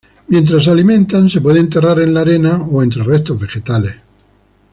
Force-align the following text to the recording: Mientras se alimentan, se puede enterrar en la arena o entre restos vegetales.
Mientras 0.29 0.63
se 0.63 0.71
alimentan, 0.71 1.29
se 1.29 1.41
puede 1.41 1.59
enterrar 1.59 1.99
en 1.99 2.11
la 2.15 2.21
arena 2.21 2.57
o 2.71 2.81
entre 2.81 3.03
restos 3.03 3.39
vegetales. 3.39 3.99